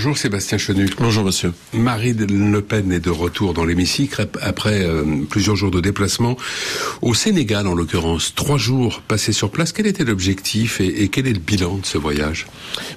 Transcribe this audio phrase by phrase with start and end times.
[0.00, 0.88] Bonjour Sébastien Chenu.
[0.98, 1.52] Bonjour monsieur.
[1.74, 6.38] Marine Le Pen est de retour dans l'hémicycle après euh, plusieurs jours de déplacement
[7.02, 8.34] au Sénégal en l'occurrence.
[8.34, 9.72] Trois jours passés sur place.
[9.72, 12.46] Quel était l'objectif et, quel est le bilan de ce voyage?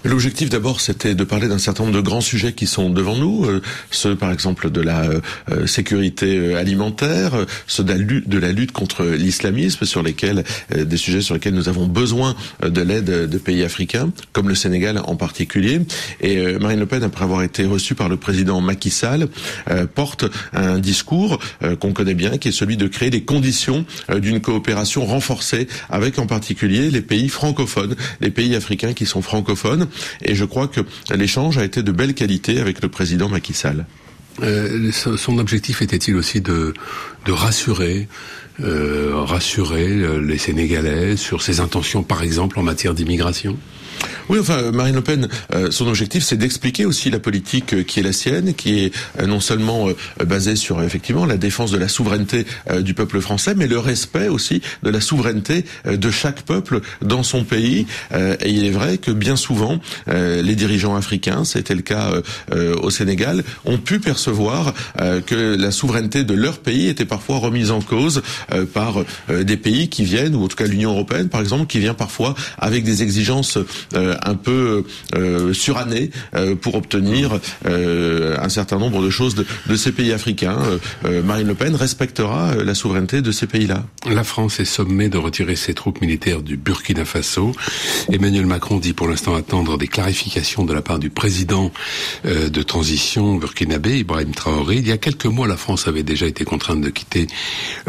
[0.06, 3.48] L'objectif d'abord c'était de parler d'un certain nombre de grands sujets qui sont devant nous.
[3.48, 3.62] Euh,
[3.92, 5.04] ceux par exemple de la
[5.52, 7.34] euh, sécurité alimentaire,
[7.68, 11.54] ceux de la lutte, de la lutte contre l'islamisme sur lesquels des sujets sur lesquels
[11.54, 12.34] nous avons besoin
[12.66, 15.82] de l'aide de pays africains comme le Sénégal en particulier.
[16.22, 19.28] Et Marine Le Pen, après avoir été reçue par le président Macky Sall,
[19.72, 23.86] euh, porte un discours euh, qu'on connaît bien, qui est celui de créer les conditions
[24.10, 29.22] euh, d'une coopération renforcée avec en particulier les pays francophones, les pays africains qui sont
[29.22, 29.88] francophones.
[30.22, 30.82] Et je crois que
[31.16, 33.86] l'échange a été de belle qualité avec le président Macky Sall.
[35.18, 36.74] son objectif était-il aussi de,
[37.26, 38.08] de rassurer,
[38.60, 43.58] rassurer les Sénégalais sur ses intentions, par exemple, en matière d'immigration?
[44.30, 48.00] Oui, enfin, Marine Le Pen, euh, son objectif, c'est d'expliquer aussi la politique euh, qui
[48.00, 49.88] est la sienne, qui est euh, non seulement
[50.26, 52.46] basée sur effectivement la défense de la souveraineté
[52.82, 57.44] du peuple français, mais le respect aussi de la souveraineté de chaque peuple dans son
[57.44, 57.86] pays.
[58.14, 62.12] et il est vrai que bien souvent, les dirigeants africains, c'était le cas
[62.52, 64.74] au Sénégal, ont pu percevoir
[65.26, 68.22] que la souveraineté de leur pays était parfois remise en cause
[68.74, 71.94] par des pays qui viennent, ou en tout cas l'Union européenne, par exemple, qui vient
[71.94, 73.58] parfois avec des exigences
[73.93, 74.84] euh, un peu
[75.16, 80.60] euh, suranné euh, pour obtenir un certain nombre de choses de, ces pays africains.
[81.26, 83.84] Marine Le Pen respectera la souveraineté de ces pays-là.
[84.10, 87.52] La France est sommée de retirer ses troupes militaires du Burkina Faso.
[88.12, 91.72] Emmanuel Macron dit pour l'instant attendre des clarifications de la part du président
[92.24, 94.78] de transition burkinabé, Ibrahim Traoré.
[94.78, 97.28] Il y a quelques mois, la France avait déjà été contrainte de quitter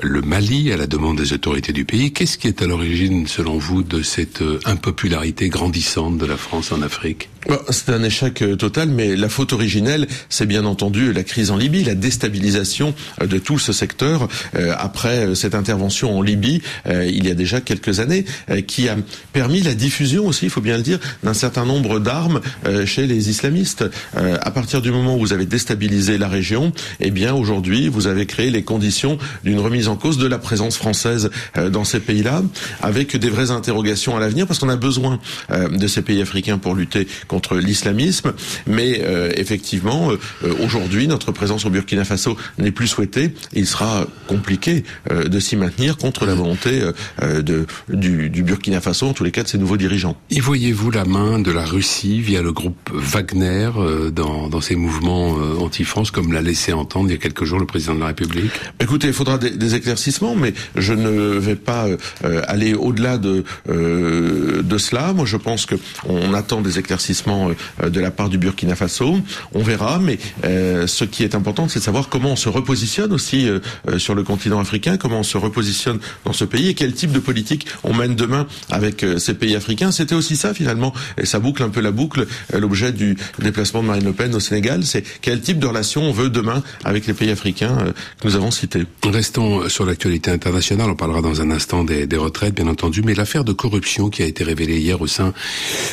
[0.02, 2.12] le Mali à la demande des autorités du pays.
[2.12, 6.82] Qu'est-ce qui est à l'origine, selon vous, de cette impopularité grandissante de la France en
[6.82, 7.28] Afrique
[7.70, 11.56] C'est un échec euh, total, mais la faute originelle, c'est bien entendu la crise en
[11.56, 17.26] Libye, la déstabilisation euh, de tout ce secteur euh, après cette intervention en Libye il
[17.26, 18.24] y a déjà quelques années,
[18.66, 18.96] qui a
[19.32, 22.40] permis la diffusion aussi, il faut bien le dire, d'un certain nombre d'armes
[22.86, 23.84] chez les islamistes.
[24.14, 28.26] à partir du moment où vous avez déstabilisé la région, eh bien aujourd'hui, vous avez
[28.26, 31.30] créé les conditions d'une remise en cause de la présence française
[31.70, 32.42] dans ces pays-là,
[32.82, 35.18] avec des vraies interrogations à l'avenir, parce qu'on a besoin
[35.50, 38.32] de ces pays africains pour lutter contre l'islamisme.
[38.66, 43.34] Mais euh, effectivement, euh, aujourd'hui, notre présence au Burkina Faso n'est plus souhaitée.
[43.52, 46.82] Il sera compliqué euh, de s'y maintenir contre la volonté
[47.22, 50.16] de, du, du, Burkina Faso, en tous les cas de ses nouveaux dirigeants.
[50.30, 53.70] Et voyez-vous la main de la Russie via le groupe Wagner
[54.12, 57.66] dans, dans ces mouvements anti-France, comme l'a laissé entendre il y a quelques jours le
[57.66, 58.52] président de la République?
[58.80, 61.86] Écoutez, il faudra des, des éclaircissements, mais je ne vais pas
[62.22, 65.12] aller au-delà de, de cela.
[65.12, 65.76] Moi, je pense que
[66.08, 69.18] on attend des éclaircissements euh, de la part du Burkina Faso.
[69.54, 73.12] On verra, mais euh, ce qui est important, c'est de savoir comment on se repositionne
[73.12, 73.60] aussi euh,
[73.98, 77.18] sur le continent africain, comment on se repositionne dans ce pays et quel type de
[77.18, 79.92] politique on mène demain avec ces pays africains.
[79.92, 82.26] C'était aussi ça finalement, et ça boucle un peu la boucle.
[82.52, 86.12] L'objet du déplacement de Marine Le Pen au Sénégal, c'est quel type de relation on
[86.12, 87.76] veut demain avec les pays africains
[88.20, 88.84] que nous avons cités.
[89.04, 90.90] Restons sur l'actualité internationale.
[90.90, 94.22] On parlera dans un instant des, des retraites, bien entendu, mais l'affaire de corruption qui
[94.22, 95.32] a été révélée hier au sein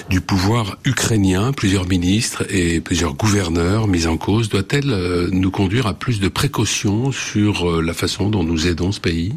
[0.10, 1.21] du pouvoir ukrainien,
[1.56, 6.28] plusieurs ministres et plusieurs gouverneurs mis en cause, doit-elle euh, nous conduire à plus de
[6.28, 9.34] précautions sur euh, la façon dont nous aidons ce pays?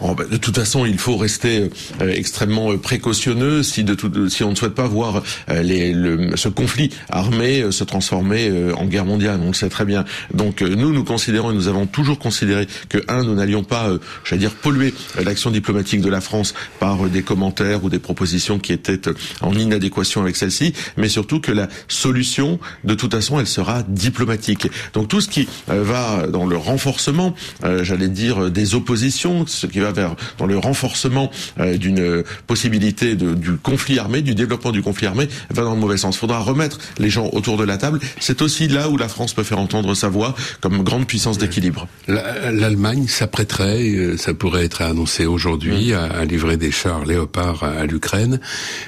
[0.00, 4.44] Oh, ben, De toute façon, il faut rester euh, extrêmement précautionneux si, de tout, si
[4.44, 9.40] on ne souhaite pas voir les, le, ce conflit armé se transformer en guerre mondiale.
[9.42, 10.04] On le sait très bien.
[10.34, 13.90] Donc nous, nous considérons et nous avons toujours considéré que, un, nous n'allions pas,
[14.24, 18.72] j'allais dire, polluer l'action diplomatique de la France par des commentaires ou des propositions qui
[18.72, 19.00] étaient
[19.40, 24.68] en inadéquation avec celle-ci, mais surtout que la solution, de toute façon, elle sera diplomatique.
[24.94, 27.34] Donc tout ce qui euh, va dans le renforcement,
[27.64, 33.14] euh, j'allais dire, des oppositions, ce qui va vers dans le renforcement euh, d'une possibilité
[33.14, 36.16] de, du conflit armé, du développement du conflit armé, va dans le mauvais sens.
[36.16, 38.00] Il faudra remettre les gens autour de la table.
[38.20, 41.88] C'est aussi là où la France peut faire entendre sa voix comme grande puissance d'équilibre.
[42.08, 45.94] L'Allemagne s'apprêterait, ça pourrait être annoncé aujourd'hui, mmh.
[45.94, 48.40] à, livrer des chars Léopard à, à l'Ukraine.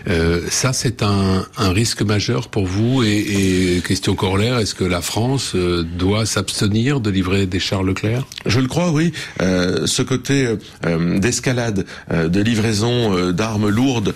[0.08, 3.04] Euh, ça, c'est un, un, risque majeur pour vous.
[3.04, 7.84] Et, et question corollaire, est-ce que la France euh, doit s'abstenir de livrer des chars
[7.84, 8.26] Leclerc?
[8.46, 9.12] Je le crois, oui.
[9.40, 10.48] Euh, ce côté
[10.86, 14.14] euh, d'escalade, euh, de livraison d'armes lourdes,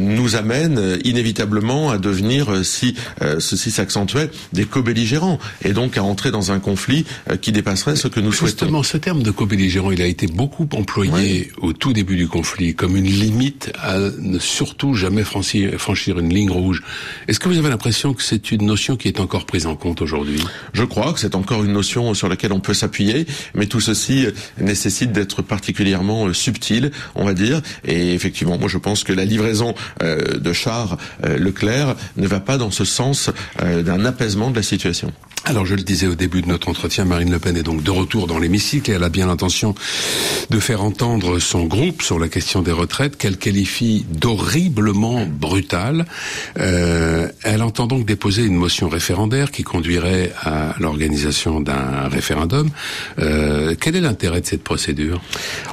[0.00, 2.96] nous amène inévitablement à devenir, si
[3.38, 7.04] ceci s'accentuait, des co-belligérants, et donc à entrer dans un conflit
[7.40, 8.66] qui dépasserait ce que nous Justement, souhaitons.
[8.66, 12.74] Justement, ce terme de co-belligérant, il a été beaucoup employé au tout début du conflit
[12.74, 16.82] comme une limite à ne surtout jamais franchir une ligne rouge.
[17.28, 20.00] Est-ce que vous avez l'impression que c'est une notion qui est encore prise en compte
[20.00, 20.42] aujourd'hui?
[20.72, 24.26] Je crois que c'est encore une notion sur laquelle on peut s'appuyer, mais tout ceci
[24.58, 27.60] nécessite d'être particulièrement subtil, on va dire.
[27.84, 32.70] Et effectivement, moi je pense que la livraison de chars Leclerc ne va pas dans
[32.70, 33.28] ce sens
[33.60, 35.12] d'un apaisement de la situation.
[35.44, 37.90] Alors je le disais au début de notre entretien, Marine Le Pen est donc de
[37.90, 39.74] retour dans l'hémicycle et elle a bien l'intention
[40.50, 46.04] de faire entendre son groupe sur la question des retraites qu'elle qualifie d'horriblement brutale.
[46.58, 52.68] Euh, elle entend donc déposer une motion référendaire qui conduirait à l'organisation d'un référendum.
[53.18, 55.20] Euh, quel est l'intérêt de cette procédure?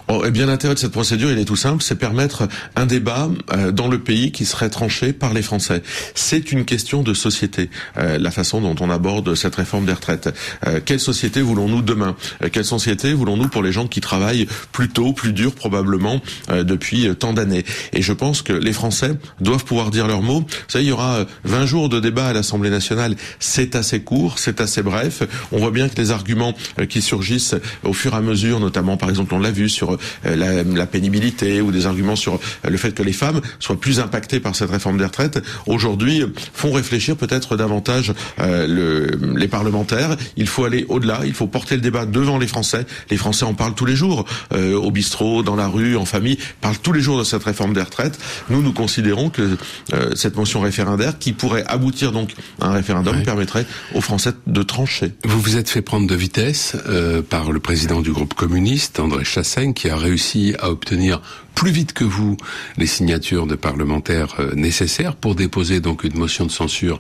[0.08, 3.30] Oh, Eh bien l'intérêt de cette procédure, il est tout simple, c'est permettre un débat
[3.54, 5.82] euh, dans le pays qui serait tranché par les Français.
[6.14, 10.30] C'est une question de société, euh, la façon dont on aborde cette réforme des retraites.
[10.68, 12.16] Euh, quelle société voulons-nous demain?
[12.44, 16.64] Euh, Quelle société voulons-nous pour les gens qui travaillent plus tôt, plus dur probablement euh,
[16.64, 17.66] depuis tant d'années?
[17.94, 20.42] Et je pense que les Français doivent pouvoir dire leur mot.
[20.42, 23.16] Vous savez, il y aura 20 jours de débat à l'Assemblée nationale.
[23.40, 25.24] C'est assez court, c'est assez bref.
[25.52, 26.54] On voit bien que les arguments
[26.90, 30.64] qui surgissent au fur et à mesure, notamment par exemple on l'a vu sur la,
[30.64, 34.56] la, pénibilité ou des arguments sur le fait que les femmes soient plus impactées par
[34.56, 36.24] cette réforme des retraites, aujourd'hui
[36.54, 40.16] font réfléchir peut-être davantage le, les parlementaires.
[40.38, 41.22] Il faut aller au-delà.
[41.26, 42.86] Il faut porter le débat devant les Français.
[43.10, 46.38] Les Français en parlent tous les jours, euh, au bistrot, dans la rue, en famille,
[46.62, 48.20] parlent tous les jours de cette réforme des retraites.
[48.50, 49.58] Nous, nous considérons que
[49.94, 54.64] euh, cette motion référendaire, qui pourrait aboutir donc à un référendum, permettrait aux Français de
[54.64, 55.14] trancher.
[55.24, 59.24] Vous vous êtes fait prendre de vitesse euh, par le président du groupe communiste, André
[59.24, 61.22] Chassaigne, qui a réussi à obtenir
[61.56, 62.38] plus vite que vous
[62.78, 67.00] les signatures de parlementaires euh, nécessaires pour déposer donc une motion de censure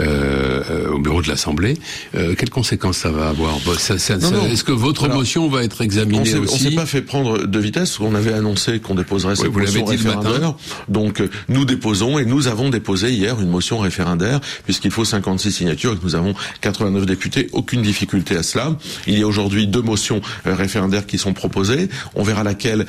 [0.00, 1.78] euh, euh au bureau de l'Assemblée.
[2.14, 3.56] Euh, quelles conséquences ça va avoir?
[3.66, 7.58] Est-ce que votre motion va être examinée on aussi On s'est pas fait prendre de
[7.58, 8.00] vitesse.
[8.00, 10.54] On avait annoncé qu'on déposerait cette motion référendaire.
[10.88, 15.52] Donc euh, nous déposons et nous avons déposé hier une motion référendaire puisqu'il faut 56
[15.52, 17.48] signatures et que nous avons 89 députés.
[17.52, 18.76] Aucune difficulté à cela.
[19.06, 21.88] Il y a aujourd'hui deux motions référendaires qui sont proposées.
[22.14, 22.86] On verra laquelle.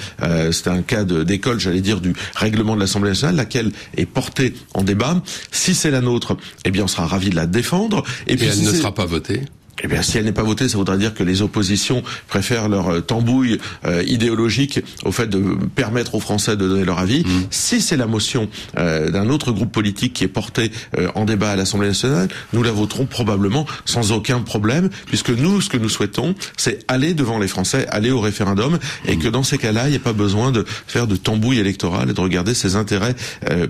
[0.51, 5.21] C'est un d'école, j'allais dire, du règlement de l'Assemblée nationale, laquelle est portée en débat.
[5.51, 8.03] Si c'est la nôtre, eh bien, on sera ravi de la défendre.
[8.27, 9.41] Et, puis, elle ne sera pas votée
[9.81, 12.90] eh bien, si elle n'est pas votée, ça voudrait dire que les oppositions préfèrent leur
[12.90, 17.24] euh, tambouille euh, idéologique au fait de permettre aux Français de donner leur avis.
[17.24, 17.48] Mmh.
[17.50, 20.72] Si c'est la motion euh, d'un autre groupe politique qui est portée
[21.16, 25.70] en débat à l'Assemblée nationale, nous la voterons probablement sans aucun problème, puisque nous, ce
[25.70, 28.78] que nous souhaitons, c'est aller devant les Français, aller au référendum,
[29.08, 32.12] et que dans ces cas-là, il n'y a pas besoin de faire de tambouille électorale
[32.12, 33.16] et de regarder ses intérêts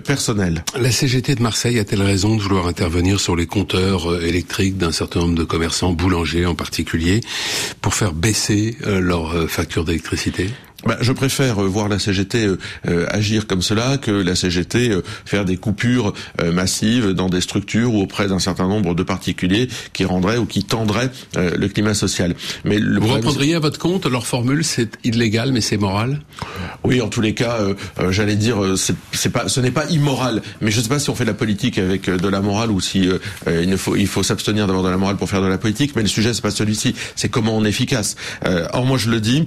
[0.04, 0.64] personnels.
[0.78, 5.20] La CGT de Marseille a-t-elle raison de vouloir intervenir sur les compteurs électriques d'un certain
[5.20, 7.20] nombre de commerçants boulangers en particulier,
[7.80, 10.50] pour faire baisser euh, leur euh, facture d'électricité?
[10.86, 12.58] Bah, je préfère euh, voir la CGT euh,
[12.88, 14.90] euh, agir comme cela que la CGT
[15.24, 16.12] faire des coupures
[16.52, 20.64] massives dans des structures ou auprès d'un certain nombre de particuliers qui rendraient ou qui
[20.64, 22.34] tendraient le climat social.
[22.64, 26.20] Mais le Vous reprendriez à votre compte leur formule, c'est illégal mais c'est moral?
[26.82, 27.58] Oui, en tous les cas,
[28.10, 28.56] j'allais dire,
[29.12, 30.42] c'est pas, ce n'est pas immoral.
[30.60, 32.70] Mais je ne sais pas si on fait de la politique avec de la morale
[32.70, 33.08] ou si
[33.46, 35.94] il ne faut, il faut s'abstenir d'avoir de la morale pour faire de la politique.
[35.96, 38.16] Mais le sujet c'est pas celui-ci, c'est comment on est efficace.
[38.72, 39.46] or moi je le dis,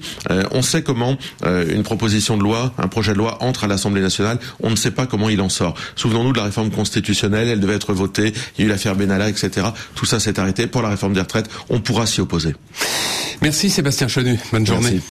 [0.51, 4.01] on sait comment euh, une proposition de loi, un projet de loi entre à l'Assemblée
[4.01, 5.75] nationale, on ne sait pas comment il en sort.
[5.95, 9.29] Souvenons-nous de la réforme constitutionnelle, elle devait être votée, il y a eu l'affaire Benalla,
[9.29, 9.67] etc.
[9.95, 10.67] Tout ça s'est arrêté.
[10.67, 12.55] Pour la réforme des retraites, on pourra s'y opposer.
[13.41, 14.99] Merci Sébastien Chenu, bonne journée.